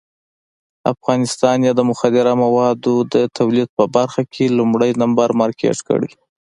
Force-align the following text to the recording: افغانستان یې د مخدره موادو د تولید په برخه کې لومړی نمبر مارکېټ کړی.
افغانستان 0.93 1.57
یې 1.65 1.71
د 1.75 1.81
مخدره 1.89 2.31
موادو 2.43 2.95
د 3.13 3.15
تولید 3.37 3.69
په 3.77 3.85
برخه 3.95 4.21
کې 4.33 4.45
لومړی 4.57 4.91
نمبر 5.01 5.29
مارکېټ 5.41 5.77
کړی. 5.87 6.11